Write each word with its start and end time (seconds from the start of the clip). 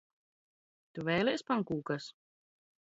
Tu 0.93 1.05
v?lies 1.11 1.47
pank?kas? 1.51 2.13